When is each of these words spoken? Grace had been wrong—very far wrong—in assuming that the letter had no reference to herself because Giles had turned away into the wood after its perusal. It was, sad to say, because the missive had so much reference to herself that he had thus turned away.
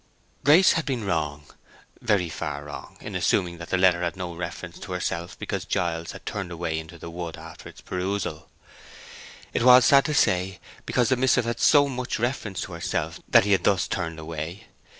Grace 0.43 0.71
had 0.71 0.83
been 0.87 1.03
wrong—very 1.05 2.27
far 2.27 2.63
wrong—in 2.65 3.13
assuming 3.13 3.59
that 3.59 3.69
the 3.69 3.77
letter 3.77 4.01
had 4.01 4.15
no 4.15 4.33
reference 4.33 4.79
to 4.79 4.93
herself 4.93 5.37
because 5.37 5.63
Giles 5.63 6.13
had 6.13 6.25
turned 6.25 6.49
away 6.51 6.79
into 6.79 6.97
the 6.97 7.11
wood 7.11 7.37
after 7.37 7.69
its 7.69 7.81
perusal. 7.81 8.49
It 9.53 9.61
was, 9.61 9.85
sad 9.85 10.05
to 10.05 10.15
say, 10.15 10.59
because 10.87 11.09
the 11.09 11.17
missive 11.17 11.45
had 11.45 11.59
so 11.59 11.87
much 11.87 12.17
reference 12.17 12.61
to 12.61 12.73
herself 12.73 13.19
that 13.29 13.43
he 13.43 13.51
had 13.51 13.63
thus 13.63 13.87
turned 13.87 14.17
away. 14.17 14.65